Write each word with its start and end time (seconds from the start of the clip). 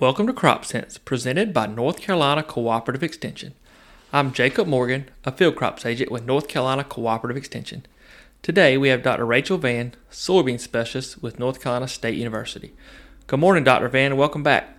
Welcome 0.00 0.26
to 0.28 0.32
Crop 0.32 0.64
Sense, 0.64 0.96
presented 0.96 1.52
by 1.52 1.66
North 1.66 2.00
Carolina 2.00 2.42
Cooperative 2.42 3.02
Extension. 3.02 3.52
I'm 4.14 4.32
Jacob 4.32 4.66
Morgan, 4.66 5.10
a 5.26 5.30
field 5.30 5.56
crops 5.56 5.84
agent 5.84 6.10
with 6.10 6.24
North 6.24 6.48
Carolina 6.48 6.84
Cooperative 6.84 7.36
Extension. 7.36 7.84
Today 8.40 8.78
we 8.78 8.88
have 8.88 9.02
Dr. 9.02 9.26
Rachel 9.26 9.58
Vann, 9.58 9.92
soybean 10.10 10.58
specialist 10.58 11.22
with 11.22 11.38
North 11.38 11.60
Carolina 11.60 11.86
State 11.86 12.16
University. 12.16 12.72
Good 13.26 13.40
morning, 13.40 13.62
Dr. 13.62 13.90
Vann, 13.90 14.12
and 14.12 14.18
welcome 14.18 14.42
back. 14.42 14.74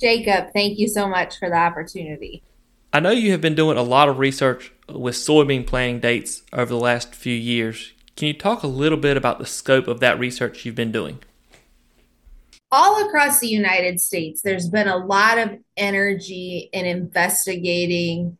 Jacob, 0.00 0.52
thank 0.52 0.78
you 0.78 0.86
so 0.86 1.08
much 1.08 1.36
for 1.40 1.48
the 1.48 1.56
opportunity. 1.56 2.44
I 2.92 3.00
know 3.00 3.10
you 3.10 3.32
have 3.32 3.40
been 3.40 3.56
doing 3.56 3.76
a 3.76 3.82
lot 3.82 4.08
of 4.08 4.20
research 4.20 4.72
with 4.88 5.16
soybean 5.16 5.66
planting 5.66 5.98
dates 5.98 6.44
over 6.52 6.72
the 6.72 6.78
last 6.78 7.16
few 7.16 7.34
years. 7.34 7.94
Can 8.14 8.28
you 8.28 8.34
talk 8.34 8.62
a 8.62 8.68
little 8.68 8.96
bit 8.96 9.16
about 9.16 9.40
the 9.40 9.44
scope 9.46 9.88
of 9.88 9.98
that 9.98 10.20
research 10.20 10.64
you've 10.64 10.76
been 10.76 10.92
doing? 10.92 11.18
All 12.72 13.06
across 13.06 13.40
the 13.40 13.48
United 13.48 14.00
States, 14.00 14.42
there's 14.42 14.68
been 14.68 14.88
a 14.88 14.96
lot 14.96 15.38
of 15.38 15.58
energy 15.76 16.68
in 16.72 16.86
investigating 16.86 18.38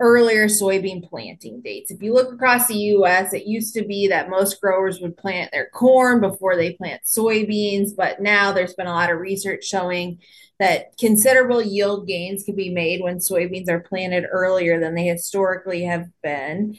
earlier 0.00 0.46
soybean 0.46 1.08
planting 1.08 1.62
dates. 1.62 1.90
If 1.90 2.02
you 2.02 2.12
look 2.12 2.32
across 2.32 2.66
the 2.66 2.74
US, 2.74 3.32
it 3.32 3.46
used 3.46 3.72
to 3.74 3.84
be 3.84 4.08
that 4.08 4.28
most 4.28 4.60
growers 4.60 5.00
would 5.00 5.16
plant 5.16 5.52
their 5.52 5.70
corn 5.72 6.20
before 6.20 6.56
they 6.56 6.72
plant 6.72 7.02
soybeans, 7.04 7.90
but 7.96 8.20
now 8.20 8.52
there's 8.52 8.74
been 8.74 8.88
a 8.88 8.92
lot 8.92 9.12
of 9.12 9.20
research 9.20 9.64
showing 9.64 10.18
that 10.58 10.96
considerable 10.98 11.62
yield 11.62 12.06
gains 12.06 12.42
can 12.42 12.56
be 12.56 12.70
made 12.70 13.00
when 13.00 13.18
soybeans 13.18 13.68
are 13.68 13.80
planted 13.80 14.24
earlier 14.30 14.80
than 14.80 14.94
they 14.94 15.06
historically 15.06 15.84
have 15.84 16.08
been. 16.22 16.76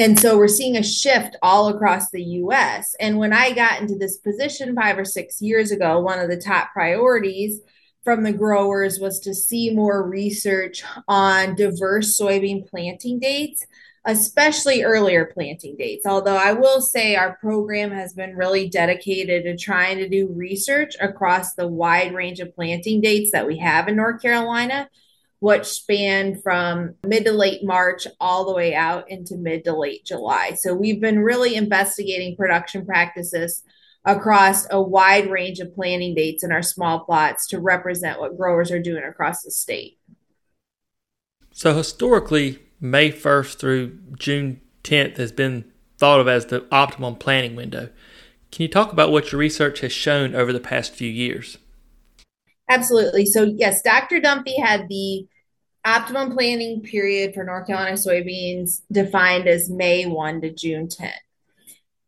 And 0.00 0.18
so 0.18 0.38
we're 0.38 0.48
seeing 0.48 0.78
a 0.78 0.82
shift 0.82 1.36
all 1.42 1.68
across 1.68 2.10
the 2.10 2.22
US. 2.22 2.96
And 3.00 3.18
when 3.18 3.34
I 3.34 3.52
got 3.52 3.82
into 3.82 3.96
this 3.96 4.16
position 4.16 4.74
five 4.74 4.96
or 4.96 5.04
six 5.04 5.42
years 5.42 5.72
ago, 5.72 6.00
one 6.00 6.18
of 6.18 6.30
the 6.30 6.40
top 6.40 6.72
priorities 6.72 7.60
from 8.02 8.22
the 8.22 8.32
growers 8.32 8.98
was 8.98 9.20
to 9.20 9.34
see 9.34 9.74
more 9.74 10.08
research 10.08 10.82
on 11.06 11.54
diverse 11.54 12.18
soybean 12.18 12.66
planting 12.66 13.18
dates, 13.18 13.66
especially 14.06 14.82
earlier 14.84 15.26
planting 15.26 15.76
dates. 15.76 16.06
Although 16.06 16.38
I 16.38 16.54
will 16.54 16.80
say 16.80 17.14
our 17.14 17.36
program 17.36 17.90
has 17.90 18.14
been 18.14 18.34
really 18.34 18.70
dedicated 18.70 19.44
to 19.44 19.62
trying 19.62 19.98
to 19.98 20.08
do 20.08 20.32
research 20.34 20.96
across 20.98 21.52
the 21.52 21.68
wide 21.68 22.14
range 22.14 22.40
of 22.40 22.54
planting 22.54 23.02
dates 23.02 23.32
that 23.32 23.46
we 23.46 23.58
have 23.58 23.86
in 23.86 23.96
North 23.96 24.22
Carolina 24.22 24.88
which 25.40 25.64
span 25.64 26.40
from 26.40 26.94
mid 27.04 27.24
to 27.24 27.32
late 27.32 27.64
March 27.64 28.06
all 28.20 28.44
the 28.44 28.54
way 28.54 28.74
out 28.74 29.10
into 29.10 29.36
mid 29.36 29.64
to 29.64 29.76
late 29.76 30.04
July. 30.04 30.52
So 30.54 30.74
we've 30.74 31.00
been 31.00 31.20
really 31.20 31.56
investigating 31.56 32.36
production 32.36 32.86
practices 32.86 33.62
across 34.04 34.66
a 34.70 34.80
wide 34.80 35.30
range 35.30 35.58
of 35.60 35.74
planting 35.74 36.14
dates 36.14 36.44
in 36.44 36.52
our 36.52 36.62
small 36.62 37.00
plots 37.00 37.46
to 37.48 37.58
represent 37.58 38.20
what 38.20 38.36
growers 38.36 38.70
are 38.70 38.80
doing 38.80 39.02
across 39.02 39.42
the 39.42 39.50
state. 39.50 39.98
So 41.52 41.74
historically, 41.74 42.60
May 42.80 43.10
1st 43.10 43.58
through 43.58 43.98
June 44.16 44.60
10th 44.84 45.16
has 45.18 45.32
been 45.32 45.70
thought 45.98 46.20
of 46.20 46.28
as 46.28 46.46
the 46.46 46.66
optimum 46.72 47.16
planting 47.16 47.56
window. 47.56 47.90
Can 48.50 48.62
you 48.62 48.68
talk 48.68 48.92
about 48.92 49.12
what 49.12 49.32
your 49.32 49.38
research 49.38 49.80
has 49.80 49.92
shown 49.92 50.34
over 50.34 50.52
the 50.52 50.60
past 50.60 50.94
few 50.94 51.10
years? 51.10 51.58
Absolutely. 52.70 53.26
So, 53.26 53.42
yes, 53.42 53.82
Dr. 53.82 54.20
Dunphy 54.20 54.58
had 54.62 54.88
the 54.88 55.26
optimum 55.84 56.32
planting 56.32 56.82
period 56.82 57.34
for 57.34 57.42
North 57.44 57.66
Carolina 57.66 57.96
soybeans 57.96 58.82
defined 58.92 59.48
as 59.48 59.68
May 59.68 60.06
1 60.06 60.40
to 60.42 60.50
June 60.50 60.88
10. 60.88 61.10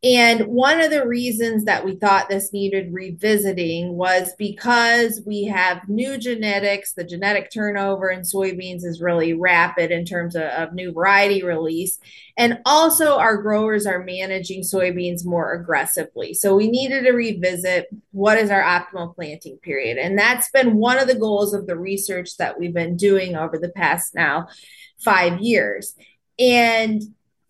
And 0.04 0.48
one 0.48 0.80
of 0.80 0.90
the 0.90 1.06
reasons 1.06 1.64
that 1.66 1.84
we 1.84 1.94
thought 1.94 2.28
this 2.28 2.52
needed 2.52 2.92
revisiting 2.92 3.96
was 3.96 4.32
because 4.36 5.22
we 5.24 5.44
have 5.44 5.88
new 5.88 6.18
genetics. 6.18 6.92
The 6.92 7.04
genetic 7.04 7.52
turnover 7.52 8.10
in 8.10 8.22
soybeans 8.22 8.84
is 8.84 9.00
really 9.00 9.32
rapid 9.32 9.92
in 9.92 10.04
terms 10.04 10.34
of, 10.34 10.42
of, 10.42 10.72
new 10.72 10.90
variety 10.90 11.44
release. 11.44 12.00
And 12.36 12.58
also, 12.64 13.16
our 13.16 13.36
growers 13.36 13.86
are 13.86 14.02
managing 14.02 14.62
soybeans 14.62 15.24
more 15.24 15.52
aggressively. 15.52 16.34
So, 16.34 16.56
we 16.56 16.68
needed 16.68 17.04
to 17.04 17.12
revisit 17.12 17.86
what 18.10 18.38
is 18.38 18.50
our 18.50 18.62
optimal 18.62 19.14
planting 19.14 19.58
period. 19.58 19.98
And 19.98 20.18
that's 20.18 20.50
been 20.50 20.78
one 20.78 20.98
of 20.98 21.06
the 21.06 21.14
goals 21.14 21.54
of 21.54 21.68
the 21.68 21.78
research 21.78 22.38
that 22.38 22.58
we've 22.58 22.74
been 22.74 22.96
doing 22.96 23.36
over 23.36 23.56
the 23.56 23.68
past 23.68 24.16
now 24.16 24.48
five 24.98 25.40
years. 25.40 25.94
And 26.40 27.02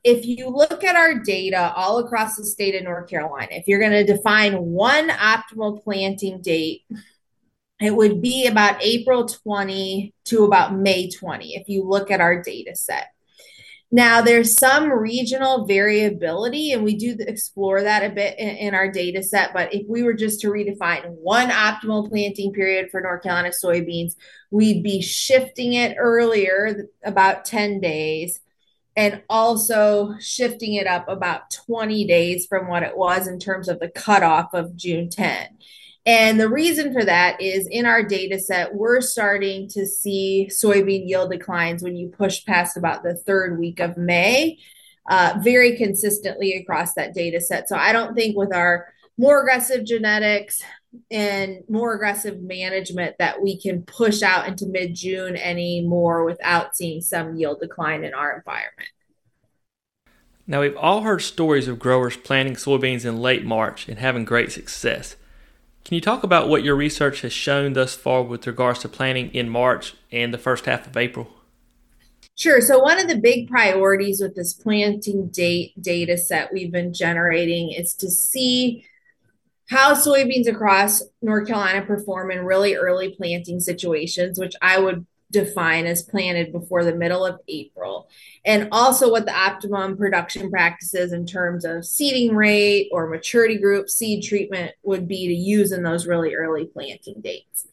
if 0.04 0.26
you 0.26 0.48
look 0.48 0.82
at 0.82 0.96
our 0.96 1.14
data 1.14 1.72
all 1.74 1.98
across 1.98 2.36
the 2.36 2.44
state 2.44 2.74
of 2.74 2.82
North 2.82 3.08
Carolina, 3.08 3.48
if 3.52 3.64
you're 3.66 3.78
going 3.78 3.92
to 3.92 4.04
define 4.04 4.54
one 4.54 5.08
optimal 5.10 5.82
planting 5.82 6.40
date, 6.40 6.82
it 7.80 7.94
would 7.94 8.20
be 8.20 8.46
about 8.46 8.82
April 8.82 9.26
20 9.26 10.14
to 10.24 10.44
about 10.44 10.74
May 10.74 11.10
20 11.10 11.54
if 11.54 11.68
you 11.68 11.84
look 11.84 12.10
at 12.10 12.20
our 12.20 12.42
data 12.42 12.74
set. 12.74 13.08
Now, 13.94 14.22
there's 14.22 14.58
some 14.58 14.90
regional 14.90 15.66
variability, 15.66 16.72
and 16.72 16.82
we 16.82 16.96
do 16.96 17.14
explore 17.20 17.82
that 17.82 18.02
a 18.02 18.14
bit 18.14 18.38
in, 18.38 18.48
in, 18.48 18.74
our 18.74 18.90
data 18.90 19.22
set. 19.22 19.52
But 19.52 19.74
if 19.74 19.86
we 19.86 20.02
were 20.02 20.14
just 20.14 20.40
to 20.40 20.46
redefine 20.46 21.10
one 21.10 21.50
optimal 21.50 22.08
planting 22.08 22.54
period 22.54 22.90
for 22.90 23.02
North 23.02 23.22
Carolina 23.22 23.50
soybeans, 23.50 24.14
we'd 24.50 24.82
be 24.82 25.02
shifting 25.02 25.74
it 25.74 25.96
earlier, 25.98 26.88
about 27.04 27.44
10 27.44 27.80
days, 27.80 28.40
and 28.96 29.22
also 29.28 30.14
shifting 30.18 30.74
it 30.74 30.86
up 30.86 31.08
about 31.08 31.50
20 31.66 32.06
days 32.06 32.46
from 32.46 32.68
what 32.68 32.82
it 32.82 32.96
was 32.96 33.26
in 33.26 33.38
terms 33.38 33.68
of 33.68 33.80
the 33.80 33.88
cutoff 33.88 34.52
of 34.52 34.76
June 34.76 35.08
10. 35.08 35.48
And 36.04 36.40
the 36.40 36.48
reason 36.48 36.92
for 36.92 37.04
that 37.04 37.40
is 37.40 37.68
in 37.70 37.86
our 37.86 38.02
data 38.02 38.38
set, 38.38 38.74
we're 38.74 39.00
starting 39.00 39.68
to 39.68 39.86
see 39.86 40.50
soybean 40.50 41.08
yield 41.08 41.30
declines 41.30 41.82
when 41.82 41.96
you 41.96 42.08
push 42.08 42.44
past 42.44 42.76
about 42.76 43.02
the 43.02 43.14
third 43.14 43.58
week 43.58 43.78
of 43.78 43.96
May, 43.96 44.58
uh, 45.08 45.38
very 45.42 45.76
consistently 45.76 46.56
across 46.56 46.94
that 46.94 47.14
data 47.14 47.40
set. 47.40 47.68
So 47.68 47.76
I 47.76 47.92
don't 47.92 48.14
think 48.14 48.36
with 48.36 48.52
our 48.52 48.88
more 49.16 49.40
aggressive 49.42 49.84
genetics, 49.84 50.60
and 51.10 51.62
more 51.68 51.94
aggressive 51.94 52.42
management 52.42 53.16
that 53.18 53.42
we 53.42 53.60
can 53.60 53.82
push 53.82 54.22
out 54.22 54.46
into 54.46 54.66
mid 54.66 54.94
June 54.94 55.36
anymore 55.36 56.24
without 56.24 56.76
seeing 56.76 57.00
some 57.00 57.36
yield 57.36 57.60
decline 57.60 58.04
in 58.04 58.14
our 58.14 58.36
environment. 58.36 58.88
Now, 60.46 60.60
we've 60.60 60.76
all 60.76 61.02
heard 61.02 61.22
stories 61.22 61.68
of 61.68 61.78
growers 61.78 62.16
planting 62.16 62.56
soybeans 62.56 63.04
in 63.04 63.20
late 63.20 63.44
March 63.44 63.88
and 63.88 63.98
having 63.98 64.24
great 64.24 64.52
success. 64.52 65.16
Can 65.84 65.94
you 65.94 66.00
talk 66.00 66.22
about 66.22 66.48
what 66.48 66.62
your 66.62 66.76
research 66.76 67.22
has 67.22 67.32
shown 67.32 67.72
thus 67.72 67.94
far 67.94 68.22
with 68.22 68.46
regards 68.46 68.80
to 68.80 68.88
planting 68.88 69.30
in 69.34 69.48
March 69.48 69.94
and 70.10 70.32
the 70.32 70.38
first 70.38 70.66
half 70.66 70.86
of 70.86 70.96
April? 70.96 71.28
Sure. 72.34 72.60
So, 72.60 72.78
one 72.78 72.98
of 72.98 73.08
the 73.08 73.18
big 73.18 73.48
priorities 73.48 74.20
with 74.20 74.34
this 74.34 74.52
planting 74.52 75.28
date 75.28 75.80
data 75.80 76.16
set 76.16 76.52
we've 76.52 76.72
been 76.72 76.92
generating 76.92 77.72
is 77.72 77.94
to 77.94 78.10
see 78.10 78.84
how 79.72 79.94
soybeans 79.94 80.46
across 80.46 81.02
North 81.22 81.48
Carolina 81.48 81.86
perform 81.86 82.30
in 82.30 82.44
really 82.44 82.74
early 82.74 83.14
planting 83.16 83.58
situations, 83.58 84.38
which 84.38 84.54
I 84.60 84.78
would 84.78 85.06
define 85.30 85.86
as 85.86 86.02
planted 86.02 86.52
before 86.52 86.84
the 86.84 86.94
middle 86.94 87.24
of 87.24 87.40
April, 87.48 88.06
and 88.44 88.68
also 88.70 89.10
what 89.10 89.24
the 89.24 89.34
optimum 89.34 89.96
production 89.96 90.50
practices 90.50 91.14
in 91.14 91.24
terms 91.24 91.64
of 91.64 91.86
seeding 91.86 92.36
rate 92.36 92.90
or 92.92 93.08
maturity 93.08 93.56
group 93.56 93.88
seed 93.88 94.22
treatment 94.22 94.72
would 94.82 95.08
be 95.08 95.26
to 95.26 95.32
use 95.32 95.72
in 95.72 95.82
those 95.82 96.06
really 96.06 96.34
early 96.34 96.66
planting 96.66 97.22
dates. 97.22 97.66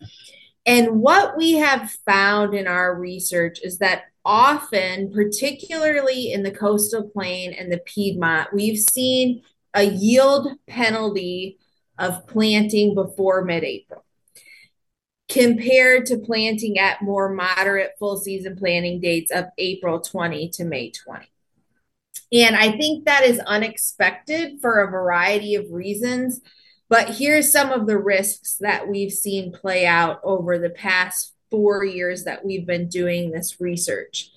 And 0.65 1.01
what 1.01 1.35
we 1.35 1.55
have 1.55 1.91
found 2.05 2.53
in 2.53 2.65
our 2.65 2.95
research 2.95 3.59
is 3.61 3.79
that 3.79 4.03
often, 4.23 5.11
particularly 5.11 6.31
in 6.31 6.43
the 6.43 6.51
coastal 6.51 7.09
plain 7.09 7.51
and 7.51 7.69
the 7.69 7.79
Piedmont, 7.79 8.53
we've 8.53 8.79
seen 8.79 9.41
a 9.73 9.83
yield 9.83 10.47
penalty 10.65 11.57
of 11.99 12.25
planting 12.27 12.95
before 12.95 13.43
mid 13.43 13.63
April 13.63 14.03
compared 15.29 16.07
to 16.07 16.17
planting 16.17 16.79
at 16.79 17.03
more 17.03 17.29
moderate 17.29 17.91
full 17.99 18.17
season 18.17 18.55
planting 18.55 18.99
dates 18.99 19.31
of 19.31 19.45
April 19.59 20.01
20 20.01 20.49
to 20.49 20.65
May 20.65 20.89
20. 20.89 21.27
And 22.33 22.55
I 22.55 22.71
think 22.71 23.05
that 23.05 23.23
is 23.23 23.39
unexpected 23.39 24.59
for 24.59 24.81
a 24.81 24.91
variety 24.91 25.55
of 25.55 25.71
reasons. 25.71 26.41
But 26.89 27.15
here's 27.15 27.51
some 27.51 27.71
of 27.71 27.85
the 27.85 27.97
risks 27.97 28.57
that 28.59 28.87
we've 28.87 29.11
seen 29.11 29.51
play 29.51 29.85
out 29.85 30.19
over 30.23 30.57
the 30.57 30.71
past 30.71 31.35
four 31.51 31.83
years 31.83 32.23
that 32.23 32.43
we've 32.43 32.65
been 32.65 32.87
doing 32.87 33.31
this 33.31 33.61
research. 33.61 34.31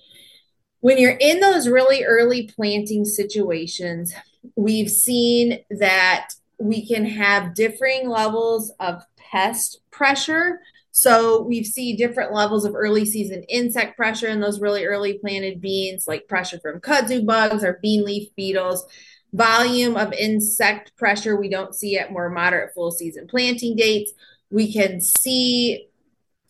When 0.81 0.99
you're 0.99 1.17
in 1.19 1.41
those 1.41 1.69
really 1.69 2.05
early 2.05 2.49
planting 2.49 3.05
situations, 3.05 4.13
we've 4.57 4.91
seen 4.91 5.61
that 5.71 6.31
we 6.63 6.87
can 6.87 7.05
have 7.05 7.55
differing 7.55 8.09
levels 8.09 8.73
of 8.79 9.03
pest 9.17 9.81
pressure. 9.91 10.61
So 10.93 11.43
we 11.43 11.65
see 11.65 11.97
different 11.97 12.33
levels 12.33 12.65
of 12.65 12.77
early 12.77 13.05
season 13.05 13.43
insect 13.49 13.97
pressure 13.97 14.29
in 14.29 14.39
those 14.39 14.61
really 14.61 14.85
early 14.85 15.19
planted 15.19 15.61
beans, 15.61 16.07
like 16.07 16.29
pressure 16.29 16.61
from 16.61 16.81
kudzu 16.81 17.27
bugs 17.27 17.65
or 17.65 17.81
bean 17.83 18.05
leaf 18.05 18.29
beetles. 18.37 18.85
Volume 19.33 19.97
of 19.97 20.13
insect 20.13 20.97
pressure 20.97 21.37
we 21.37 21.49
don't 21.49 21.75
see 21.75 21.99
at 21.99 22.13
more 22.13 22.31
moderate 22.31 22.75
full 22.75 22.93
season 22.93 23.27
planting 23.27 23.75
dates. 23.75 24.13
We 24.51 24.73
can 24.73 25.01
see 25.01 25.89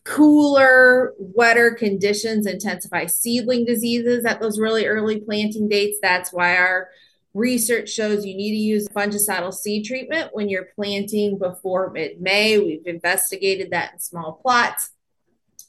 cooler, 0.05 1.15
wetter 1.17 1.71
conditions 1.71 2.47
intensify 2.47 3.07
seedling 3.07 3.65
diseases 3.65 4.27
at 4.27 4.41
those 4.41 4.59
really 4.59 4.85
early 4.85 5.21
planting 5.21 5.69
dates. 5.69 5.99
That's 6.03 6.33
why 6.33 6.57
our 6.57 6.89
research 7.35 7.89
shows 7.89 8.27
you 8.27 8.37
need 8.37 8.51
to 8.51 8.57
use 8.57 8.89
fungicidal 8.89 9.53
seed 9.53 9.85
treatment 9.85 10.31
when 10.33 10.49
you're 10.49 10.69
planting 10.75 11.39
before 11.39 11.91
mid 11.91 12.21
May. 12.21 12.59
We've 12.59 12.87
investigated 12.87 13.71
that 13.71 13.95
in 13.95 14.01
small 14.01 14.33
plots. 14.43 14.91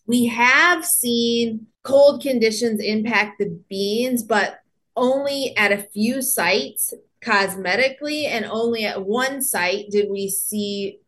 We 0.06 0.26
have 0.26 0.86
seen 0.86 1.68
cold 1.84 2.22
conditions 2.22 2.82
impact 2.82 3.40
the 3.40 3.58
beans, 3.70 4.24
but 4.24 4.60
only 4.96 5.56
at 5.58 5.72
a 5.72 5.88
few 5.94 6.22
sites 6.22 6.94
cosmetically, 7.24 8.26
and 8.26 8.46
only 8.46 8.86
at 8.86 9.06
one 9.06 9.42
site 9.42 9.90
did 9.90 10.10
we 10.10 10.30
see 10.30 11.00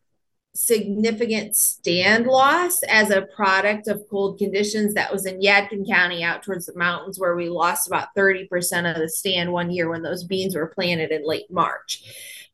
significant 0.56 1.56
stand 1.56 2.26
loss 2.28 2.82
as 2.84 3.10
a 3.10 3.28
product 3.36 3.88
of 3.88 4.04
cold 4.10 4.38
conditions 4.38 4.94
that 4.94 5.12
was 5.12 5.26
in 5.26 5.40
Yadkin 5.40 5.88
County 5.88 6.24
out 6.24 6.44
towards 6.44 6.66
the 6.66 6.78
mountains 6.78 7.20
where 7.20 7.36
we 7.36 7.50
lost 7.50 7.88
about 7.88 8.08
30% 8.18 8.48
of 8.90 9.02
the 9.02 9.10
stand 9.10 9.52
one 9.52 9.70
year 9.70 9.90
when 9.90 10.02
those 10.02 10.24
beans 10.24 10.56
were 10.56 10.68
planted 10.68 11.12
in 11.12 11.28
late 11.28 11.52
March. 11.52 12.04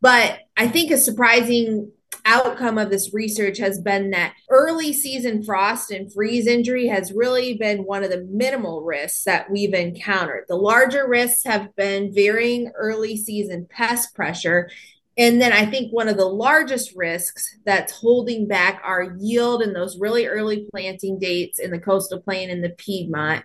But 0.01 0.39
I 0.57 0.67
think 0.67 0.91
a 0.91 0.97
surprising 0.97 1.91
outcome 2.25 2.77
of 2.77 2.89
this 2.89 3.13
research 3.13 3.57
has 3.57 3.79
been 3.79 4.11
that 4.11 4.33
early 4.49 4.93
season 4.93 5.43
frost 5.43 5.91
and 5.91 6.11
freeze 6.11 6.47
injury 6.47 6.87
has 6.87 7.11
really 7.11 7.55
been 7.57 7.79
one 7.79 8.03
of 8.03 8.09
the 8.09 8.27
minimal 8.29 8.83
risks 8.83 9.23
that 9.23 9.49
we've 9.49 9.73
encountered. 9.73 10.45
The 10.47 10.55
larger 10.55 11.07
risks 11.07 11.43
have 11.45 11.75
been 11.75 12.13
varying 12.13 12.71
early 12.75 13.17
season 13.17 13.67
pest 13.69 14.13
pressure 14.15 14.69
and 15.17 15.41
then 15.41 15.51
I 15.51 15.65
think 15.65 15.91
one 15.91 16.07
of 16.07 16.17
the 16.17 16.25
largest 16.25 16.95
risks 16.95 17.57
that's 17.65 17.91
holding 17.91 18.47
back 18.47 18.81
our 18.83 19.15
yield 19.19 19.61
in 19.61 19.73
those 19.73 19.99
really 19.99 20.25
early 20.25 20.67
planting 20.71 21.19
dates 21.19 21.59
in 21.59 21.71
the 21.71 21.79
coastal 21.79 22.21
plain 22.21 22.49
and 22.49 22.63
the 22.63 22.69
Piedmont 22.69 23.43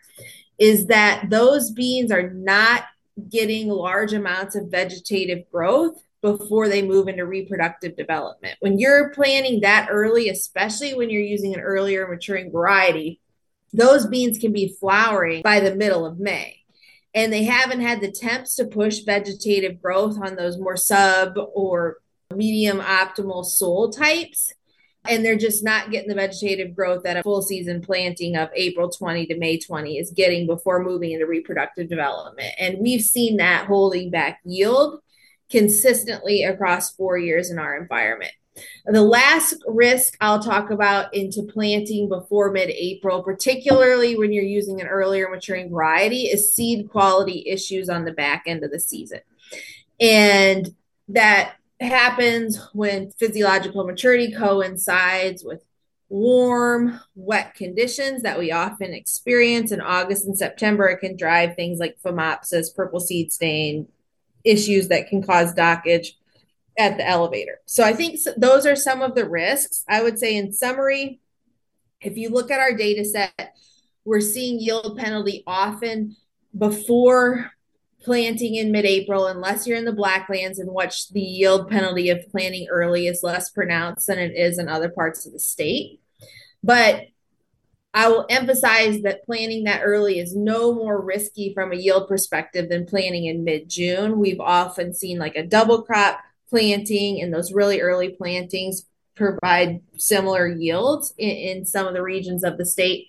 is 0.59 0.87
that 0.87 1.29
those 1.29 1.71
beans 1.71 2.13
are 2.13 2.31
not 2.31 2.85
getting 3.31 3.69
large 3.69 4.13
amounts 4.13 4.55
of 4.55 4.71
vegetative 4.71 5.51
growth 5.51 6.03
before 6.23 6.69
they 6.69 6.83
move 6.83 7.09
into 7.09 7.27
reproductive 7.27 7.97
development. 7.97 8.57
When 8.61 8.79
you're 8.79 9.11
planting 9.11 9.61
that 9.61 9.89
early, 9.91 10.29
especially 10.29 10.95
when 10.95 11.11
you're 11.11 11.23
using 11.23 11.55
an 11.55 11.61
earlier 11.61 12.07
maturing 12.07 12.51
variety, 12.51 13.21
those 13.73 14.07
beans 14.07 14.39
can 14.39 14.53
be 14.53 14.75
flowering 14.81 15.43
by 15.43 15.61
the 15.61 15.75
middle 15.75 16.07
of 16.07 16.19
May 16.19 16.63
and 17.17 17.33
they 17.33 17.45
haven't 17.45 17.81
had 17.81 18.03
the 18.03 18.13
temps 18.13 18.55
to 18.57 18.67
push 18.67 19.01
vegetative 19.01 19.81
growth 19.81 20.19
on 20.23 20.37
those 20.37 20.59
more 20.59 20.77
sub 20.77 21.39
or 21.55 21.97
medium 22.33 22.79
optimal 22.79 23.43
soil 23.45 23.91
types. 23.91 24.53
And 25.09 25.25
they're 25.25 25.39
just 25.39 25.65
not 25.65 25.91
getting 25.91 26.09
the 26.09 26.15
vegetative 26.15 26.75
growth 26.75 27.05
that 27.05 27.17
a 27.17 27.23
full 27.23 27.41
season 27.41 27.81
planting 27.81 28.37
of 28.37 28.51
April 28.55 28.91
20 28.91 29.27
to 29.27 29.39
May 29.39 29.59
20 29.59 29.99
is 29.99 30.11
getting 30.11 30.47
before 30.47 30.83
moving 30.83 31.13
into 31.13 31.27
reproductive 31.27 31.89
development. 31.89 32.53
And 32.59 32.79
we've 32.81 33.01
seen 33.01 33.39
that 33.39 33.67
holding 33.67 34.11
back 34.11 34.41
yield 34.45 35.01
consistently 35.51 36.43
across 36.43 36.93
four 36.93 37.17
years 37.17 37.51
in 37.51 37.59
our 37.59 37.77
environment. 37.81 38.33
The 38.87 39.03
last 39.03 39.55
risk 39.67 40.17
I'll 40.20 40.43
talk 40.43 40.70
about 40.70 41.14
into 41.14 41.43
planting 41.43 42.08
before 42.08 42.50
mid 42.50 42.70
April, 42.70 43.23
particularly 43.23 44.17
when 44.17 44.32
you're 44.32 44.44
using 44.44 44.81
an 44.81 44.87
earlier 44.87 45.29
maturing 45.29 45.70
variety, 45.70 46.25
is 46.25 46.55
seed 46.55 46.88
quality 46.91 47.44
issues 47.47 47.88
on 47.88 48.05
the 48.05 48.12
back 48.12 48.44
end 48.47 48.64
of 48.64 48.70
the 48.70 48.81
season. 48.81 49.20
And 50.00 50.75
that 51.08 51.56
happens 51.81 52.58
when 52.73 53.11
physiological 53.11 53.85
maturity 53.85 54.32
coincides 54.32 55.44
with 55.44 55.62
warm, 56.08 57.00
wet 57.14 57.55
conditions 57.55 58.23
that 58.23 58.38
we 58.38 58.53
often 58.53 58.94
experience 58.94 59.73
in 59.73 59.81
August 59.81 60.25
and 60.25 60.38
September. 60.38 60.87
It 60.88 61.00
can 61.00 61.17
drive 61.17 61.56
things 61.56 61.79
like 61.79 62.00
phomopsis, 62.03 62.75
purple 62.75 63.00
seed 63.00 63.32
stain, 63.32 63.88
issues 64.44 64.88
that 64.88 65.08
can 65.08 65.23
cause 65.23 65.53
dockage 65.53 66.12
at 66.78 66.96
the 66.96 67.08
elevator. 67.08 67.61
So 67.67 67.82
I 67.84 67.93
think 67.93 68.19
those 68.37 68.67
are 68.67 68.76
some 68.76 69.02
of 69.02 69.14
the 69.14 69.28
risks. 69.28 69.84
I 69.88 70.02
would 70.02 70.19
say, 70.19 70.37
in 70.37 70.52
summary, 70.52 71.20
if 72.00 72.17
you 72.17 72.28
look 72.28 72.50
at 72.50 72.61
our 72.61 72.76
data 72.76 73.05
set, 73.05 73.55
we're 74.05 74.20
seeing 74.20 74.61
yield 74.61 74.99
penalty 74.99 75.43
often 75.46 76.17
before 76.56 77.50
planting 78.02 78.55
in 78.55 78.70
mid-April, 78.70 79.26
unless 79.26 79.67
you're 79.67 79.76
in 79.76 79.84
the 79.84 79.93
Blacklands, 79.93 80.61
in 80.61 80.73
which 80.73 81.08
the 81.08 81.20
yield 81.20 81.69
penalty 81.69 82.11
of 82.11 82.28
planting 82.31 82.69
early 82.70 83.08
is 83.08 83.22
less 83.22 83.50
pronounced 83.50 84.06
than 84.06 84.19
it 84.19 84.37
is 84.37 84.58
in 84.58 84.69
other 84.69 84.88
parts 84.88 85.26
of 85.26 85.32
the 85.32 85.40
state. 85.40 86.00
But 86.62 87.06
I 87.93 88.08
will 88.08 88.26
emphasize 88.29 89.00
that 89.02 89.25
planting 89.25 89.64
that 89.64 89.81
early 89.82 90.19
is 90.19 90.37
no 90.37 90.75
more 90.75 91.00
risky 91.00 91.55
from 91.55 91.72
a 91.72 91.76
yield 91.76 92.08
perspective 92.08 92.69
than 92.69 92.84
planting 92.84 93.25
in 93.25 93.43
mid 93.43 93.70
June. 93.70 94.19
We've 94.19 94.40
often 94.40 94.93
seen 94.93 95.19
like 95.19 95.34
a 95.34 95.46
double 95.46 95.82
crop 95.82 96.20
planting 96.48 97.20
and 97.20 97.32
those 97.32 97.52
really 97.52 97.81
early 97.81 98.10
plantings 98.10 98.87
provide 99.14 99.81
similar 99.96 100.46
yields 100.46 101.14
in, 101.16 101.31
in 101.31 101.64
some 101.64 101.87
of 101.87 101.94
the 101.94 102.02
regions 102.02 102.44
of 102.44 102.58
the 102.58 102.66
state. 102.66 103.06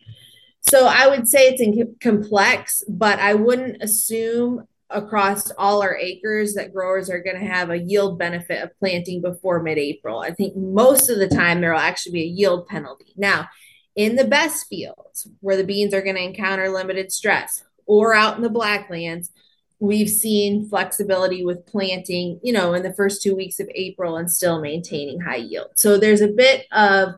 So 0.61 0.85
I 0.85 1.07
would 1.07 1.27
say 1.27 1.47
it's 1.47 1.61
in 1.61 1.95
complex, 2.01 2.83
but 2.87 3.19
I 3.19 3.33
wouldn't 3.35 3.81
assume 3.81 4.67
across 4.89 5.51
all 5.57 5.81
our 5.81 5.97
acres 5.97 6.53
that 6.55 6.73
growers 6.73 7.09
are 7.09 7.21
going 7.21 7.39
to 7.39 7.45
have 7.45 7.69
a 7.69 7.77
yield 7.77 8.17
benefit 8.17 8.63
of 8.63 8.77
planting 8.79 9.21
before 9.21 9.61
mid-April. 9.61 10.19
I 10.19 10.31
think 10.31 10.55
most 10.55 11.09
of 11.09 11.19
the 11.19 11.27
time 11.27 11.59
there 11.59 11.73
will 11.73 11.79
actually 11.79 12.13
be 12.13 12.23
a 12.23 12.25
yield 12.25 12.67
penalty. 12.67 13.13
Now, 13.17 13.49
in 13.95 14.15
the 14.15 14.23
best 14.23 14.67
fields 14.67 15.27
where 15.41 15.57
the 15.57 15.63
beans 15.63 15.93
are 15.93 16.01
going 16.01 16.15
to 16.15 16.23
encounter 16.23 16.69
limited 16.69 17.11
stress 17.11 17.63
or 17.85 18.13
out 18.13 18.37
in 18.37 18.43
the 18.43 18.49
blacklands, 18.49 19.31
we've 19.79 20.09
seen 20.09 20.68
flexibility 20.68 21.45
with 21.45 21.65
planting, 21.65 22.39
you 22.44 22.51
know, 22.51 22.74
in 22.74 22.83
the 22.83 22.94
first 22.94 23.21
two 23.21 23.35
weeks 23.35 23.59
of 23.59 23.69
April 23.75 24.18
and 24.18 24.31
still 24.31 24.59
maintaining 24.59 25.19
high 25.19 25.35
yield. 25.35 25.69
So 25.75 25.97
there's 25.97 26.21
a 26.21 26.27
bit 26.27 26.65
of 26.71 27.15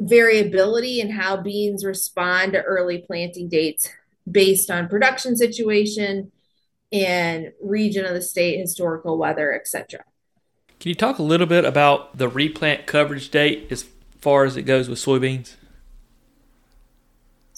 variability 0.00 1.00
in 1.00 1.10
how 1.10 1.36
beans 1.36 1.84
respond 1.84 2.52
to 2.52 2.62
early 2.62 2.98
planting 2.98 3.48
dates 3.48 3.90
based 4.30 4.70
on 4.70 4.88
production 4.88 5.36
situation 5.36 6.32
and 6.92 7.52
region 7.62 8.04
of 8.04 8.14
the 8.14 8.22
state, 8.22 8.58
historical 8.58 9.18
weather, 9.18 9.54
etc. 9.54 10.04
Can 10.80 10.90
you 10.90 10.94
talk 10.94 11.18
a 11.18 11.22
little 11.22 11.46
bit 11.46 11.64
about 11.64 12.18
the 12.18 12.28
replant 12.28 12.86
coverage 12.86 13.30
date 13.30 13.68
as 13.70 13.86
far 14.20 14.44
as 14.44 14.56
it 14.56 14.62
goes 14.62 14.88
with 14.88 14.98
soybeans? 14.98 15.54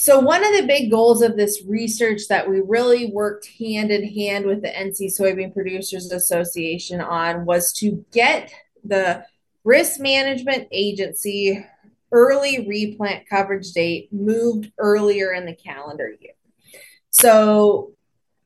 So, 0.00 0.20
one 0.20 0.44
of 0.44 0.52
the 0.52 0.64
big 0.64 0.92
goals 0.92 1.22
of 1.22 1.36
this 1.36 1.64
research 1.66 2.28
that 2.28 2.48
we 2.48 2.60
really 2.60 3.10
worked 3.10 3.48
hand 3.58 3.90
in 3.90 4.08
hand 4.14 4.46
with 4.46 4.62
the 4.62 4.68
NC 4.68 5.10
Soybean 5.18 5.52
Producers 5.52 6.12
Association 6.12 7.00
on 7.00 7.44
was 7.44 7.72
to 7.74 8.04
get 8.12 8.52
the 8.84 9.24
risk 9.64 9.98
management 9.98 10.68
agency 10.70 11.66
early 12.12 12.64
replant 12.68 13.28
coverage 13.28 13.72
date 13.72 14.12
moved 14.12 14.70
earlier 14.78 15.32
in 15.32 15.46
the 15.46 15.56
calendar 15.56 16.14
year. 16.20 16.34
So, 17.10 17.90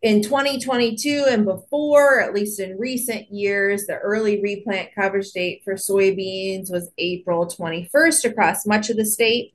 in 0.00 0.22
2022 0.22 1.26
and 1.28 1.44
before, 1.44 2.22
at 2.22 2.32
least 2.32 2.60
in 2.60 2.78
recent 2.78 3.30
years, 3.30 3.84
the 3.84 3.98
early 3.98 4.40
replant 4.40 4.94
coverage 4.94 5.32
date 5.32 5.60
for 5.64 5.74
soybeans 5.74 6.72
was 6.72 6.90
April 6.96 7.46
21st 7.46 8.30
across 8.30 8.64
much 8.64 8.88
of 8.88 8.96
the 8.96 9.04
state 9.04 9.52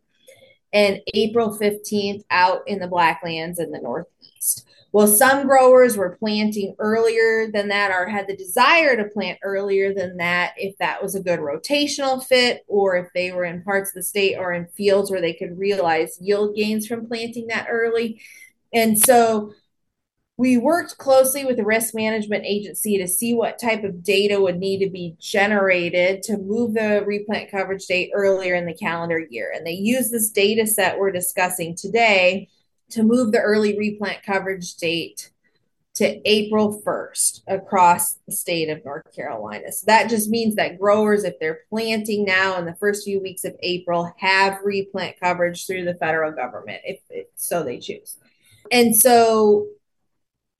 and 0.73 1.01
April 1.13 1.57
15th 1.57 2.23
out 2.29 2.67
in 2.67 2.79
the 2.79 2.87
Blacklands 2.87 3.59
in 3.59 3.71
the 3.71 3.79
Northeast. 3.79 4.67
Well, 4.91 5.07
some 5.07 5.45
growers 5.45 5.97
were 5.97 6.17
planting 6.17 6.75
earlier 6.79 7.51
than 7.51 7.67
that 7.67 7.91
or 7.91 8.07
had 8.07 8.27
the 8.27 8.35
desire 8.35 8.95
to 8.95 9.09
plant 9.09 9.37
earlier 9.43 9.93
than 9.93 10.17
that 10.17 10.53
if 10.57 10.77
that 10.77 11.03
was 11.03 11.13
a 11.13 11.21
good 11.21 11.39
rotational 11.39 12.23
fit 12.23 12.63
or 12.67 12.95
if 12.95 13.07
they 13.13 13.31
were 13.31 13.43
in 13.43 13.63
parts 13.63 13.89
of 13.89 13.95
the 13.95 14.03
state 14.03 14.37
or 14.37 14.53
in 14.53 14.65
fields 14.67 15.11
where 15.11 15.21
they 15.21 15.33
could 15.33 15.57
realize 15.57 16.17
yield 16.21 16.55
gains 16.55 16.87
from 16.87 17.05
planting 17.05 17.47
that 17.47 17.67
early. 17.69 18.21
And 18.73 18.97
so 18.97 19.53
we 20.37 20.57
worked 20.57 20.99
closely 20.99 21.43
with 21.45 21.57
the 21.57 21.65
risk 21.65 21.95
management 21.95 22.45
agency 22.45 22.99
to 22.99 23.07
see 23.07 23.33
what 23.33 23.59
type 23.59 23.83
of 23.83 24.03
data 24.03 24.39
would 24.39 24.59
need 24.59 24.85
to 24.85 24.89
be 24.89 25.15
generated 25.19 26.21
to 26.23 26.37
move 26.37 26.75
the 26.75 27.03
replant 27.07 27.49
coverage 27.49 27.87
date 27.87 28.11
earlier 28.13 28.53
in 28.53 28.67
the 28.67 28.73
calendar 28.75 29.25
year. 29.31 29.51
And 29.53 29.65
they 29.65 29.71
used 29.71 30.11
this 30.11 30.29
data 30.29 30.67
set 30.67 30.99
we're 30.99 31.11
discussing 31.11 31.75
today 31.75 32.49
to 32.91 33.01
move 33.01 33.31
the 33.31 33.39
early 33.39 33.77
replant 33.77 34.21
coverage 34.23 34.75
date 34.75 35.31
to 35.95 36.21
April 36.29 36.83
1st 36.85 37.41
across 37.47 38.19
the 38.27 38.31
state 38.31 38.69
of 38.69 38.85
North 38.85 39.11
Carolina. 39.15 39.71
So 39.71 39.85
that 39.87 40.07
just 40.07 40.29
means 40.29 40.53
that 40.55 40.79
growers, 40.79 41.23
if 41.23 41.39
they're 41.39 41.61
planting 41.71 42.23
now 42.23 42.59
in 42.59 42.65
the 42.65 42.75
first 42.75 43.03
few 43.03 43.19
weeks 43.19 43.43
of 43.43 43.55
April, 43.63 44.13
have 44.19 44.59
replant 44.63 45.19
coverage 45.19 45.65
through 45.65 45.85
the 45.85 45.95
federal 45.95 46.31
government, 46.31 46.81
if, 46.85 46.99
if 47.09 47.25
so 47.35 47.63
they 47.63 47.79
choose. 47.79 48.17
And 48.71 48.95
so 48.95 49.65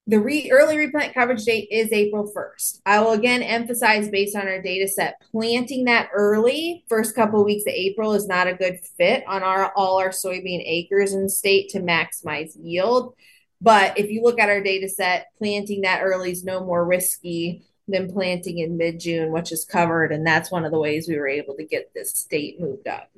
the 0.08 0.20
re- 0.20 0.50
early 0.52 0.78
replant 0.78 1.14
coverage 1.14 1.44
date 1.44 1.68
is 1.70 1.92
April 1.92 2.32
1st. 2.34 2.80
I 2.86 3.02
will 3.02 3.12
again 3.12 3.44
emphasize 3.44 4.08
based 4.08 4.38
on 4.38 4.48
our 4.48 4.62
data 4.62 4.88
set, 4.88 5.22
planting 5.32 5.84
that 5.86 6.10
early, 6.14 6.86
first 6.88 7.14
couple 7.14 7.42
of 7.42 7.46
weeks 7.46 7.66
of 7.68 7.74
April 7.74 8.14
is 8.14 8.26
not 8.26 8.48
a 8.48 8.54
good 8.54 8.80
fit 8.98 9.26
on 9.28 9.44
our 9.44 9.74
all 9.76 10.00
our 10.00 10.10
soybean 10.10 10.64
acres 10.66 11.14
in 11.14 11.24
the 11.24 11.30
state 11.30 11.70
to 11.70 11.82
maximize 11.82 12.54
yield. 12.56 13.16
But 13.60 13.98
if 13.98 14.10
you 14.10 14.22
look 14.24 14.40
at 14.40 14.50
our 14.50 14.62
data 14.62 14.88
set, 14.88 15.28
planting 15.38 15.82
that 15.82 16.02
early 16.02 16.32
is 16.32 16.44
no 16.44 16.64
more 16.64 16.86
risky 16.86 17.66
than 17.90 18.12
planting 18.12 18.60
in 18.60 18.78
mid 18.78 19.02
June, 19.02 19.32
which 19.32 19.52
is 19.52 19.66
covered. 19.66 20.14
And 20.14 20.26
that's 20.26 20.52
one 20.52 20.64
of 20.64 20.72
the 20.72 20.80
ways 20.80 21.08
we 21.08 21.18
were 21.18 21.28
able 21.28 21.56
to 21.56 21.66
get 21.66 21.94
this 21.94 22.12
state 22.12 22.62
moved 22.62 22.88
up. 22.88 23.10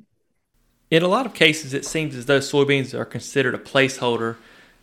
In 0.89 1.03
a 1.03 1.07
lot 1.07 1.27
of 1.27 1.35
cases, 1.35 1.75
it 1.75 1.85
seems 1.85 2.15
as 2.15 2.25
though 2.25 2.39
soybeans 2.39 2.97
are 2.97 3.05
considered 3.05 3.53
a 3.53 3.59
placeholder 3.59 4.37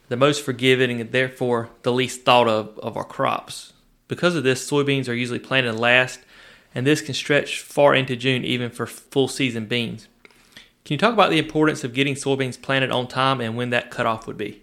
the 0.09 0.17
most 0.17 0.45
forgiving 0.45 1.01
and 1.01 1.13
therefore 1.13 1.71
the 1.83 1.93
least 1.93 2.25
thought 2.25 2.49
of 2.49 2.79
of 2.79 2.97
our 2.97 3.05
crops. 3.05 3.73
Because 4.09 4.37
of 4.37 4.45
this, 4.45 4.69
soybeans 4.69 5.09
are 5.09 5.15
usually 5.15 5.39
planted 5.39 5.75
last, 5.75 6.21
and 6.75 6.87
this 6.87 7.01
can 7.01 7.15
stretch 7.15 7.61
far 7.61 7.95
into 7.95 8.17
June 8.17 8.45
even 8.45 8.71
for 8.71 8.87
full 8.87 9.29
season 9.29 9.67
beans. 9.67 10.09
Can 10.85 10.95
you 10.95 10.99
talk 10.99 11.13
about 11.13 11.31
the 11.31 11.39
importance 11.39 11.83
of 11.83 11.93
getting 11.93 12.15
soybeans 12.15 12.61
planted 12.61 12.93
on 12.93 13.09
time 13.09 13.41
and 13.41 13.57
when 13.57 13.71
that 13.71 13.91
cutoff 13.91 14.29
would 14.29 14.37
be? 14.37 14.63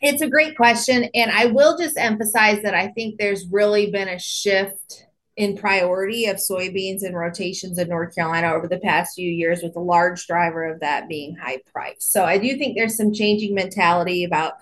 It's 0.00 0.22
a 0.22 0.28
great 0.28 0.56
question. 0.56 1.08
And 1.14 1.30
I 1.30 1.46
will 1.46 1.78
just 1.78 1.96
emphasize 1.96 2.62
that 2.62 2.74
I 2.74 2.88
think 2.88 3.18
there's 3.18 3.46
really 3.46 3.90
been 3.92 4.08
a 4.08 4.18
shift 4.18 5.04
in 5.40 5.56
priority 5.56 6.26
of 6.26 6.36
soybeans 6.36 7.02
and 7.02 7.16
rotations 7.16 7.78
in 7.78 7.88
North 7.88 8.14
Carolina 8.14 8.52
over 8.52 8.68
the 8.68 8.78
past 8.78 9.14
few 9.14 9.30
years, 9.30 9.62
with 9.62 9.74
a 9.74 9.80
large 9.80 10.26
driver 10.26 10.66
of 10.66 10.80
that 10.80 11.08
being 11.08 11.34
high 11.34 11.62
price. 11.72 12.04
So 12.04 12.24
I 12.24 12.36
do 12.36 12.58
think 12.58 12.76
there's 12.76 12.96
some 12.96 13.14
changing 13.14 13.54
mentality 13.54 14.24
about 14.24 14.54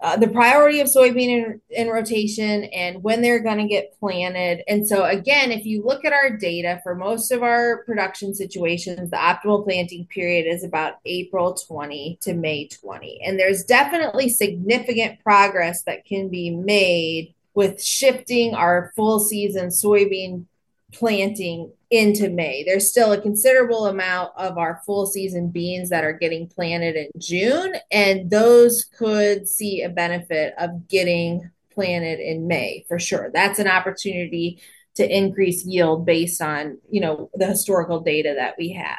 uh, 0.00 0.16
the 0.16 0.26
priority 0.26 0.80
of 0.80 0.88
soybean 0.88 1.28
in, 1.28 1.60
in 1.68 1.88
rotation 1.88 2.64
and 2.64 3.02
when 3.04 3.20
they're 3.20 3.42
going 3.42 3.58
to 3.58 3.68
get 3.68 3.94
planted. 4.00 4.64
And 4.66 4.88
so, 4.88 5.04
again, 5.04 5.52
if 5.52 5.66
you 5.66 5.84
look 5.84 6.04
at 6.06 6.14
our 6.14 6.36
data 6.36 6.80
for 6.82 6.94
most 6.94 7.30
of 7.30 7.42
our 7.42 7.84
production 7.84 8.34
situations, 8.34 9.10
the 9.10 9.16
optimal 9.16 9.64
planting 9.64 10.06
period 10.06 10.52
is 10.52 10.64
about 10.64 10.94
April 11.04 11.54
20 11.54 12.18
to 12.22 12.32
May 12.32 12.68
20. 12.68 13.20
And 13.24 13.38
there's 13.38 13.64
definitely 13.64 14.30
significant 14.30 15.20
progress 15.20 15.82
that 15.82 16.06
can 16.06 16.30
be 16.30 16.50
made 16.50 17.34
with 17.54 17.82
shifting 17.82 18.54
our 18.54 18.92
full 18.96 19.20
season 19.20 19.68
soybean 19.68 20.46
planting 20.92 21.72
into 21.90 22.30
May. 22.30 22.64
There's 22.64 22.88
still 22.88 23.12
a 23.12 23.20
considerable 23.20 23.86
amount 23.86 24.32
of 24.36 24.58
our 24.58 24.80
full 24.86 25.06
season 25.06 25.48
beans 25.48 25.90
that 25.90 26.04
are 26.04 26.12
getting 26.12 26.48
planted 26.48 26.96
in 26.96 27.08
June, 27.18 27.74
and 27.90 28.30
those 28.30 28.84
could 28.84 29.48
see 29.48 29.82
a 29.82 29.88
benefit 29.88 30.54
of 30.58 30.88
getting 30.88 31.50
planted 31.72 32.20
in 32.20 32.46
May 32.46 32.84
for 32.88 32.98
sure. 32.98 33.30
That's 33.32 33.58
an 33.58 33.68
opportunity 33.68 34.60
to 34.94 35.08
increase 35.08 35.64
yield 35.64 36.04
based 36.04 36.42
on, 36.42 36.78
you 36.90 37.00
know, 37.00 37.30
the 37.34 37.46
historical 37.46 38.00
data 38.00 38.34
that 38.36 38.54
we 38.58 38.72
have. 38.72 38.98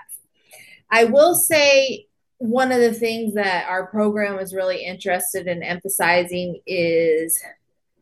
I 0.89 1.05
will 1.05 1.35
say 1.35 2.07
one 2.37 2.71
of 2.71 2.79
the 2.79 2.93
things 2.93 3.35
that 3.35 3.67
our 3.67 3.87
program 3.87 4.39
is 4.39 4.53
really 4.53 4.83
interested 4.83 5.47
in 5.47 5.63
emphasizing 5.63 6.59
is 6.65 7.39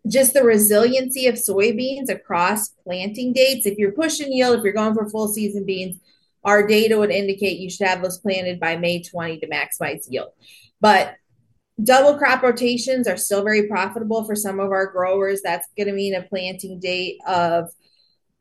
just 0.08 0.34
the 0.34 0.44
resiliency 0.44 1.28
of 1.28 1.36
soybeans 1.36 2.10
across 2.10 2.70
planting 2.70 3.34
dates. 3.34 3.66
If 3.66 3.78
you're 3.78 3.92
pushing 3.92 4.34
yield, 4.34 4.58
if 4.58 4.64
you're 4.64 4.74
going 4.74 4.96
for 4.96 5.10
full 5.10 5.28
season 5.28 5.66
beans, 5.66 6.00
our 6.44 6.66
data 6.66 6.98
would 6.98 7.12
indicate 7.12 7.60
you 7.60 7.70
should 7.70 7.88
have 7.88 8.02
those 8.02 8.18
planted 8.18 8.60
by 8.60 8.76
May 8.78 9.04
20 9.04 9.40
to 9.40 9.48
maximize 9.48 10.06
yield. 10.10 10.30
But 10.80 11.16
double 11.84 12.18
crop 12.18 12.42
rotations 12.42 13.08
are 13.08 13.18
still 13.18 13.44
very 13.44 13.68
profitable 13.68 14.24
for 14.24 14.36
some 14.36 14.60
of 14.60 14.72
our 14.72 14.88
growers. 14.88 15.42
That's 15.44 15.68
going 15.78 15.88
to 15.88 15.94
mean 15.94 16.16
a 16.16 16.24
planting 16.24 16.80
date 16.80 17.18
of 17.28 17.70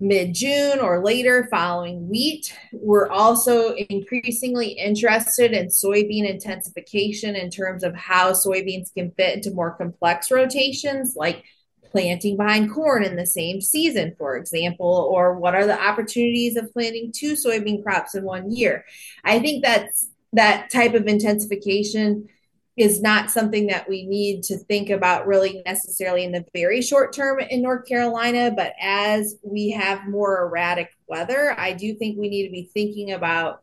mid 0.00 0.35
June 0.35 0.80
or 0.80 1.04
later 1.04 1.47
following 1.50 2.09
wheat. 2.09 2.57
We're 2.73 3.09
also 3.09 3.75
increasingly 3.75 4.69
interested 4.71 5.52
in 5.52 5.69
soybean 5.69 6.28
intensification 6.28 7.37
in 7.37 7.50
terms 7.50 7.85
of 7.85 7.95
how 7.95 8.33
soybeans 8.33 8.92
can 8.95 9.12
fit 9.12 9.37
into 9.37 9.54
more 9.54 9.73
complex 9.73 10.30
rotations, 10.30 11.14
like 11.16 11.45
planting 11.90 12.37
behind 12.37 12.73
corn 12.73 13.04
in 13.04 13.16
the 13.16 13.26
same 13.26 13.61
season, 13.61 14.14
for 14.16 14.37
example, 14.37 15.11
or 15.12 15.38
what 15.38 15.54
are 15.54 15.66
the 15.66 15.80
opportunities 15.80 16.57
of 16.57 16.73
planting 16.73 17.12
two 17.14 17.35
soybean 17.35 17.83
crops 17.83 18.14
in 18.14 18.25
one 18.25 18.50
year. 18.50 18.85
I 19.25 19.38
think 19.38 19.62
that's 19.62 20.09
that 20.33 20.71
type 20.71 20.95
of 20.95 21.07
intensification 21.07 22.28
is 22.77 23.03
not 23.03 23.31
something 23.31 23.67
that 23.67 23.89
we 23.89 24.07
need 24.07 24.43
to 24.45 24.57
think 24.57 24.91
about 24.91 25.27
really 25.27 25.62
necessarily 25.67 26.25
in 26.25 26.33
the 26.33 26.45
very 26.55 26.81
short 26.81 27.12
term 27.12 27.41
in 27.41 27.62
North 27.62 27.87
Carolina. 27.87 28.53
But 28.55 28.73
as 28.81 29.37
we 29.43 29.71
have 29.71 30.09
more 30.09 30.47
erratic 30.47 30.91
weather, 31.07 31.55
I 31.59 31.73
do 31.73 31.95
think 31.95 32.19
we 32.19 32.29
need 32.29 32.47
to 32.47 32.53
be 32.53 32.71
thinking 32.73 33.12
about 33.12 33.62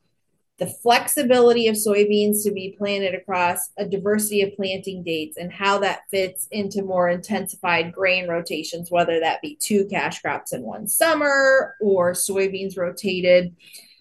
the 0.60 0.68
flexibility 0.68 1.68
of 1.68 1.76
soybeans 1.76 2.44
to 2.44 2.52
be 2.52 2.76
planted 2.78 3.14
across 3.14 3.70
a 3.78 3.86
diversity 3.86 4.42
of 4.42 4.56
planting 4.56 5.04
dates 5.04 5.38
and 5.38 5.54
how 5.54 5.78
that 5.78 6.02
fits 6.10 6.48
into 6.52 6.82
more 6.82 7.10
intensified 7.10 7.94
grain 7.94 8.28
rotations, 8.28 8.90
whether 8.90 9.20
that 9.20 9.42
be 9.42 9.56
two 9.56 9.86
cash 9.86 10.20
crops 10.20 10.54
in 10.54 10.64
one 10.64 10.88
summer 10.88 11.76
or 11.80 12.14
soybeans 12.14 12.76
rotated 12.76 13.56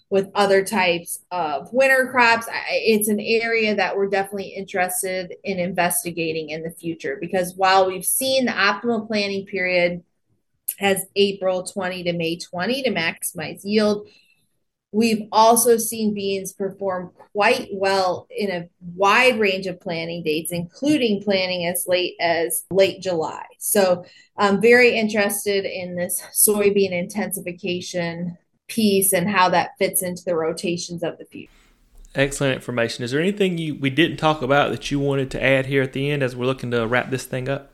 with 0.09 0.31
other 0.35 0.65
types 0.65 1.19
of 1.31 1.69
winter 1.73 2.09
crops. 2.11 2.47
It's 2.71 3.09
an 3.09 3.21
area 3.21 3.75
that 3.75 3.97
we're 3.97 4.09
definitely 4.09 4.55
interested 4.57 5.35
in 5.43 5.59
investigating 5.59 6.51
in 6.51 6.63
the 6.63 6.71
future 6.71 7.19
because 7.21 7.55
while 7.57 7.87
we've 7.87 8.05
seen 8.05 8.45
the 8.47 8.53
optimal 8.53 9.07
planting 9.07 9.47
period 9.47 10.05
as 10.81 11.05
April 11.17 11.65
20 11.65 12.05
to 12.05 12.13
May 12.13 12.39
20 12.39 12.85
to 12.85 12.91
maximize 12.91 13.61
yield, 13.65 14.09
we've 14.93 15.27
also 15.33 15.77
seen 15.77 16.15
beans 16.15 16.53
perform 16.53 17.11
quite 17.33 17.69
well 17.73 18.29
in 18.31 18.51
a 18.51 18.69
wide 18.95 19.41
range 19.41 19.67
of 19.67 19.81
planting 19.81 20.23
dates, 20.23 20.53
including 20.53 21.23
planting 21.23 21.67
as 21.67 21.85
late 21.89 22.15
as 22.21 22.65
late 22.71 23.03
July. 23.03 23.45
So 23.59 24.05
I'm 24.37 24.61
very 24.61 24.97
interested 24.97 25.65
in 25.65 25.97
this 25.97 26.23
soybean 26.33 26.93
intensification 26.93 28.39
piece 28.69 29.13
and 29.13 29.29
how 29.29 29.49
that 29.51 29.77
fits 29.79 30.03
into 30.03 30.25
the 30.25 30.35
rotations 30.35 31.03
of 31.03 31.19
the 31.19 31.25
future. 31.25 31.51
Excellent 32.15 32.55
information. 32.55 33.05
Is 33.05 33.11
there 33.11 33.21
anything 33.21 33.59
you 33.59 33.75
we 33.75 33.91
didn't 33.91 34.17
talk 34.17 34.41
about 34.41 34.71
that 34.71 34.91
you 34.91 34.99
wanted 34.99 35.31
to 35.33 35.43
add 35.43 35.67
here 35.67 35.83
at 35.83 35.93
the 35.93 36.11
end 36.11 36.23
as 36.23 36.35
we're 36.35 36.47
looking 36.47 36.71
to 36.71 36.87
wrap 36.87 37.11
this 37.11 37.25
thing 37.25 37.49
up? 37.49 37.71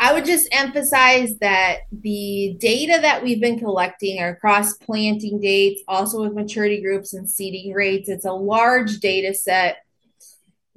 I 0.00 0.12
would 0.12 0.24
just 0.24 0.48
emphasize 0.50 1.36
that 1.38 1.82
the 1.92 2.56
data 2.58 2.98
that 3.02 3.22
we've 3.22 3.40
been 3.40 3.60
collecting 3.60 4.20
are 4.20 4.30
across 4.30 4.74
planting 4.74 5.40
dates, 5.40 5.82
also 5.86 6.22
with 6.22 6.32
maturity 6.32 6.80
groups 6.80 7.14
and 7.14 7.30
seeding 7.30 7.72
rates. 7.72 8.08
It's 8.08 8.24
a 8.24 8.32
large 8.32 8.98
data 8.98 9.32
set 9.32 9.84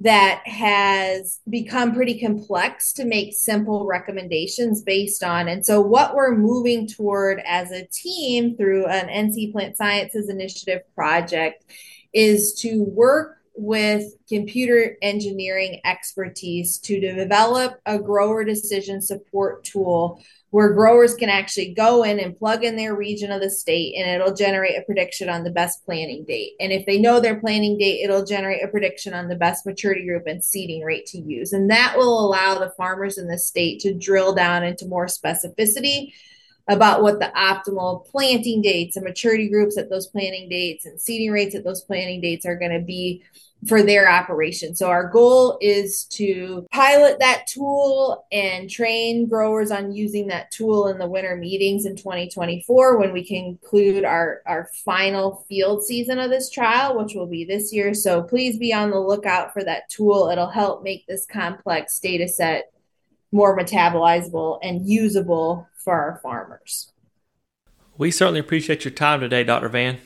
that 0.00 0.42
has 0.46 1.40
become 1.48 1.94
pretty 1.94 2.20
complex 2.20 2.92
to 2.92 3.04
make 3.04 3.34
simple 3.34 3.86
recommendations 3.86 4.82
based 4.82 5.24
on. 5.24 5.48
And 5.48 5.64
so, 5.64 5.80
what 5.80 6.14
we're 6.14 6.36
moving 6.36 6.86
toward 6.86 7.40
as 7.46 7.70
a 7.70 7.86
team 7.86 8.56
through 8.56 8.86
an 8.86 9.08
NC 9.08 9.52
Plant 9.52 9.76
Sciences 9.76 10.28
Initiative 10.28 10.82
project 10.94 11.64
is 12.12 12.54
to 12.60 12.82
work 12.82 13.38
with 13.56 14.12
computer 14.28 14.96
engineering 15.00 15.80
expertise 15.84 16.78
to 16.78 17.00
develop 17.00 17.80
a 17.86 17.98
grower 17.98 18.44
decision 18.44 19.00
support 19.00 19.64
tool 19.64 20.22
where 20.50 20.72
growers 20.72 21.14
can 21.14 21.28
actually 21.28 21.74
go 21.74 22.04
in 22.04 22.20
and 22.20 22.38
plug 22.38 22.64
in 22.64 22.76
their 22.76 22.94
region 22.94 23.30
of 23.30 23.40
the 23.40 23.50
state 23.50 23.94
and 23.96 24.08
it'll 24.08 24.34
generate 24.34 24.78
a 24.78 24.82
prediction 24.82 25.28
on 25.28 25.42
the 25.42 25.50
best 25.50 25.84
planting 25.84 26.24
date. 26.24 26.52
And 26.60 26.72
if 26.72 26.86
they 26.86 26.98
know 26.98 27.20
their 27.20 27.40
planting 27.40 27.76
date, 27.78 28.02
it'll 28.02 28.24
generate 28.24 28.62
a 28.62 28.68
prediction 28.68 29.12
on 29.12 29.28
the 29.28 29.34
best 29.34 29.66
maturity 29.66 30.06
group 30.06 30.26
and 30.26 30.42
seeding 30.42 30.82
rate 30.82 31.06
to 31.06 31.18
use. 31.18 31.52
And 31.52 31.70
that 31.70 31.94
will 31.96 32.24
allow 32.24 32.58
the 32.58 32.72
farmers 32.76 33.18
in 33.18 33.26
the 33.26 33.38
state 33.38 33.80
to 33.80 33.92
drill 33.92 34.34
down 34.34 34.62
into 34.62 34.86
more 34.86 35.06
specificity 35.06 36.12
about 36.68 37.02
what 37.02 37.20
the 37.20 37.32
optimal 37.36 38.04
planting 38.06 38.60
dates 38.60 38.96
and 38.96 39.04
maturity 39.04 39.48
groups 39.48 39.78
at 39.78 39.88
those 39.88 40.06
planting 40.08 40.48
dates 40.48 40.84
and 40.84 41.00
seeding 41.00 41.30
rates 41.30 41.54
at 41.54 41.64
those 41.64 41.82
planting 41.82 42.20
dates 42.20 42.44
are 42.44 42.58
going 42.58 42.72
to 42.72 42.84
be 42.84 43.22
for 43.66 43.82
their 43.82 44.08
operation. 44.08 44.74
So 44.76 44.88
our 44.88 45.08
goal 45.08 45.58
is 45.60 46.04
to 46.12 46.66
pilot 46.72 47.18
that 47.20 47.46
tool 47.46 48.26
and 48.30 48.70
train 48.70 49.28
growers 49.28 49.70
on 49.70 49.92
using 49.92 50.26
that 50.28 50.50
tool 50.50 50.88
in 50.88 50.98
the 50.98 51.08
winter 51.08 51.36
meetings 51.36 51.86
in 51.86 51.96
2024 51.96 52.98
when 52.98 53.12
we 53.12 53.26
conclude 53.26 54.04
our 54.04 54.42
our 54.46 54.68
final 54.84 55.44
field 55.48 55.84
season 55.84 56.18
of 56.18 56.30
this 56.30 56.50
trial, 56.50 56.98
which 56.98 57.14
will 57.14 57.26
be 57.26 57.44
this 57.44 57.72
year. 57.72 57.94
So 57.94 58.22
please 58.22 58.58
be 58.58 58.72
on 58.72 58.90
the 58.90 59.00
lookout 59.00 59.52
for 59.52 59.64
that 59.64 59.88
tool. 59.88 60.28
It'll 60.28 60.50
help 60.50 60.82
make 60.82 61.06
this 61.06 61.26
complex 61.26 61.98
data 61.98 62.28
set 62.28 62.72
more 63.36 63.56
metabolizable 63.56 64.58
and 64.62 64.88
usable 64.88 65.68
for 65.76 65.94
our 65.94 66.18
farmers. 66.22 66.90
We 67.96 68.10
certainly 68.10 68.40
appreciate 68.40 68.84
your 68.84 68.92
time 68.92 69.20
today, 69.20 69.44
Dr. 69.44 69.68
Vann. 69.68 69.98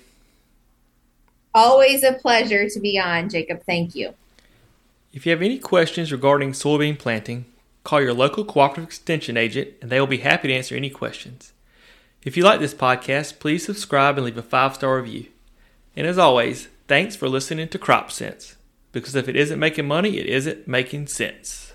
Always 1.54 2.02
a 2.02 2.12
pleasure 2.12 2.68
to 2.68 2.80
be 2.80 2.98
on, 2.98 3.28
Jacob. 3.28 3.62
Thank 3.64 3.94
you. 3.94 4.14
If 5.12 5.26
you 5.26 5.32
have 5.32 5.42
any 5.42 5.58
questions 5.58 6.12
regarding 6.12 6.52
soybean 6.52 6.98
planting, 6.98 7.46
call 7.82 8.00
your 8.00 8.14
local 8.14 8.44
cooperative 8.44 8.84
extension 8.84 9.36
agent 9.36 9.70
and 9.80 9.90
they 9.90 9.98
will 9.98 10.06
be 10.06 10.18
happy 10.18 10.48
to 10.48 10.54
answer 10.54 10.76
any 10.76 10.90
questions. 10.90 11.52
If 12.22 12.36
you 12.36 12.44
like 12.44 12.60
this 12.60 12.74
podcast, 12.74 13.38
please 13.40 13.64
subscribe 13.64 14.16
and 14.16 14.26
leave 14.26 14.36
a 14.36 14.42
five 14.42 14.74
star 14.74 14.96
review. 14.96 15.26
And 15.96 16.06
as 16.06 16.18
always, 16.18 16.68
thanks 16.86 17.16
for 17.16 17.28
listening 17.28 17.68
to 17.68 17.78
Crop 17.78 18.12
Sense, 18.12 18.56
because 18.92 19.16
if 19.16 19.28
it 19.28 19.36
isn't 19.36 19.58
making 19.58 19.88
money, 19.88 20.18
it 20.18 20.26
isn't 20.26 20.68
making 20.68 21.08
sense. 21.08 21.72